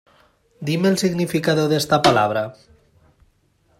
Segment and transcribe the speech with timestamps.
[0.67, 2.55] Dime el significado de esta palabra.